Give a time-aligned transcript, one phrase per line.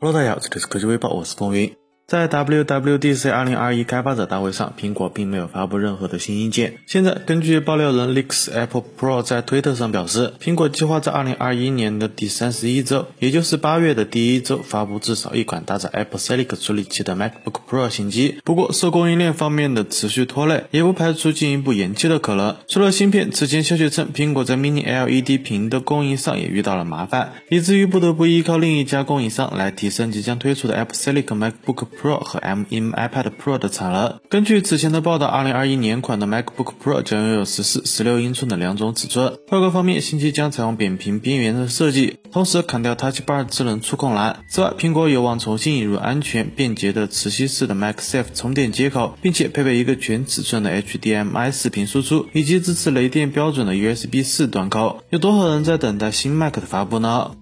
[0.00, 1.74] Hello，大家好，这里是科技微报，我是风云。
[2.08, 6.78] 在 WWDC 2021开发者大会上，苹果并没有发布任何的新硬件。
[6.86, 18.40] 现在，根据爆料人 Leaks Apple Pro 在推特上表示，苹果计划在2021年的第三十一周，也就是八月的第一周，发布至少一款搭载 Apple Silicon 处理器的 MacBook Pro 新机。
[18.42, 22.56] 不过，受供应链方面的持续拖累，也不排除进一步延期的可能。
[22.68, 31.97] 除了芯片，此前消息称，苹果在 Mini LED 屏的供应上也遇到了麻烦，以至于不得不依靠另一家供应商来提升即将推出的 Apple Silicon MacBook。
[32.00, 34.20] Pro 和 M1 iPad Pro 的产能。
[34.28, 39.38] 根据此前的报道，2021年款的 MacBook Pro 将拥有14、16英寸的两种尺寸。
[39.50, 44.40] 外观方面，新机将采用扁平边缘的设计，同时砍掉 Touch Bar 智能触控栏。
[44.48, 55.02] 此外，苹果有望重新引入安全便捷的磁吸式的 MagSafe 充电接口，并且配备一个全尺寸的 HDMI 视频输出，以及支持雷电标准的 USB 4端口。
[55.10, 57.32] 有多少人在等待新 Mac 的发布呢？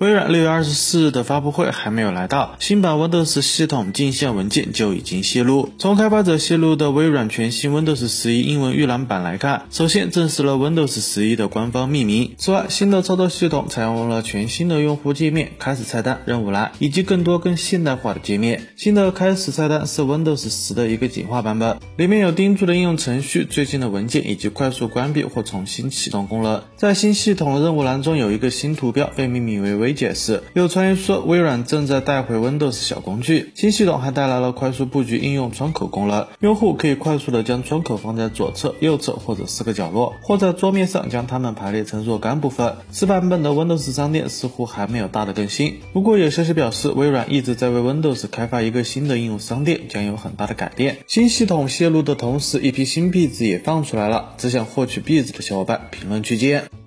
[0.00, 5.70] 微软六月二十四日的发布会还没有来到，新版 Windows 系统镜像文件就已经泄露。
[5.78, 12.34] 从开发者泄露的微软全新 Windows 十一英文预览版来看，首先证实了 Windows 十一的官方命名。
[12.38, 18.66] 此外，新的操作系统采用了全新的用户界面、开始菜单、任务栏以及更多更现代化的界面。
[18.74, 26.64] 新的开始菜单是 Windows 十的一个简化版本，里面有钉住的应用程序、最近的文件以及快速关闭或重新启动功能。
[26.76, 29.83] 在新系统的任务栏中有一个新图标，被命名为。
[29.84, 33.52] 微解释，有传言说微软正在带回 Windows 小工具。
[33.54, 42.76] 新系统还带来了快速布局应用窗口功能，用户可以快速的将窗口放在左侧、右侧或者四个角落，或在桌面上将它们排列成若干部分。
[42.90, 45.80] 此版本的 Windows 商店似乎还没有大的更新。
[45.92, 50.96] 不过有消息表示，微软一直在为 Windows 开发一个新的应用商店，将有很大的改变。
[51.06, 54.32] 新系统泄露的同时，一批新壁纸也放出来了。
[54.38, 56.83] 只想获取壁纸的小伙伴，评论区见。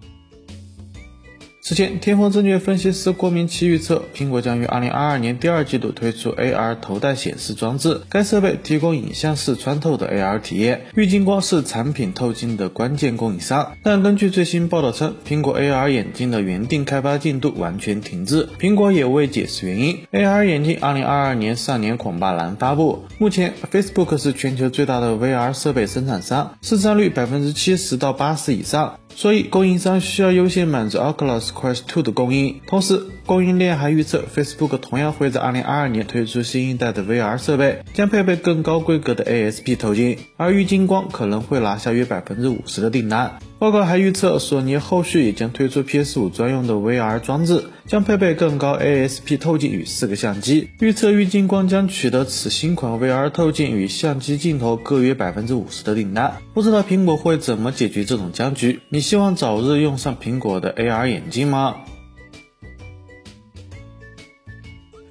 [1.67, 7.99] 此前，天风证券分析师郭明奇预测，苹果将于二零二二年第二季度推出 AR 头戴显示装置。
[8.07, 10.83] 该设备提供影像式穿透的 AR 体验。
[10.95, 18.47] 玉晶光是产品透镜的关键供应商，但根据最新报道称，苹果 AR 眼镜的原定开发进度完全停滞。
[18.57, 20.05] 苹果也未解释原因。
[20.13, 23.03] AR 眼镜二零二二年上年恐怕难发布。
[23.17, 28.99] 目前，Facebook 是全球最大的 VR 设备生产商，市占率百分之七十到八十以上。
[29.17, 32.61] 所以，供应商需要优先满足 Oculus Quest 2的供应。
[32.67, 43.39] 同时，供应链还预测，Facebook 同样会在2022年推出新一代的 VR 设备，将配备更高规格的 ASP 头巾，而郁金光可能会拿下约百分之五十的订单。
[43.59, 50.69] 报告还预测，索尼后续也将推出 PS5 专用的 VR 装置，将配备更高 ASP 透镜与四个相机。
[50.79, 56.37] 预测郁金光将取得此新款 VR 透镜与相机镜头各约百分之五十的订单。
[56.53, 58.79] 不知道苹果会怎么解决这种僵局？
[58.89, 61.77] 你希望早日用上苹果的 AR 眼镜吗？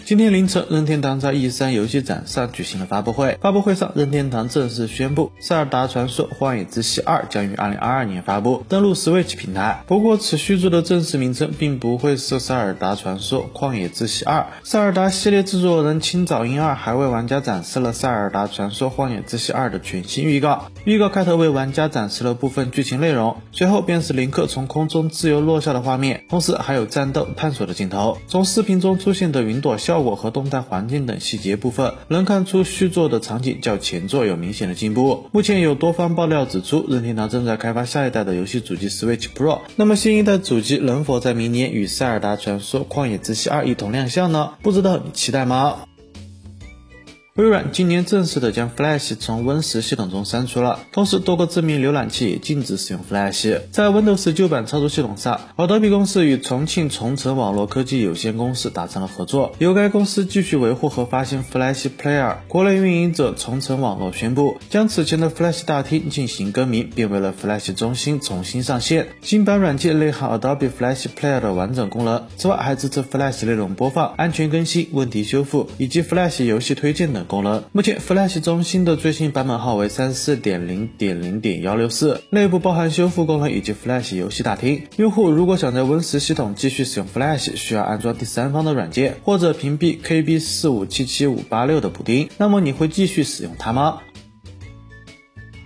[0.07, 3.37] 今天凌晨，任天堂在 E3 游戏展上举行了发布会。
[3.41, 9.83] 发布会上，任天堂正式宣布《塞尔达传说：荒野之息2》将于2022年发布，登陆 Switch 平台。
[9.89, 14.31] 不过，此续作的正式名称并不会是《塞尔达传说：旷野之息2》。
[14.63, 20.67] 塞尔达系列制作人青沼英二还为玩家展示了《塞尔达传说：荒野之息2》的全新预告。
[20.85, 28.19] 预告开头为玩家展示了部分剧情内容，随后便是林克从空中自由落下的画面，同时还有战斗探索的镜头。
[28.29, 29.96] 从视频中出现的云朵效。
[29.97, 35.25] 效果和动态环境等细节部分，能看出续作的场景较前作有明显的进步。
[35.33, 39.61] 目前有多方爆料指出，任天堂正在开发下一代的游戏主机 Switch Pro。
[39.77, 44.53] 那么新一代主机能否在明年与《塞尔达传说：旷野之息二》一同亮相呢？
[44.63, 45.79] 不知道你期待吗？
[47.37, 53.61] 微软今年正式的将 Flash 从 Win10 系统中删除了，同时多个知名浏览器也禁止使用 Flash。
[53.71, 62.37] 在 Windows 旧版操作系统上，Adobe 公司与重庆重城网络科技有限公司达成了合作，由该公司继续维护和发行 Flash Player。
[62.49, 69.09] 国内运营者重城网络宣布，将此前的 Flash 大厅进行更名，变为了 Flash 中心重新上线。
[69.21, 77.26] 新版软件内含 Adobe Flash Player 的完整功能，此外还支持 Flash 内容播放、安全更新、问题修复以及 Flash 游戏推荐等。
[77.27, 84.87] 功能目前，Flash 中心的最新版本号为三四点零点零点幺六四，内部包含修复功能以及 Flash 游戏大厅。
[84.97, 92.29] 用户如果想在 Win10 系统继续使用 Flash，需要安装第三方的软件或者屏蔽 KB 四五七七五八六的补丁。
[92.39, 94.01] 那么你会继续使用它吗？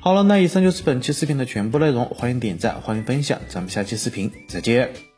[0.01, 5.10] 好了，那以上就是本期视频的全部内容，欢迎点赞，欢迎分享，咱们下期视频再见。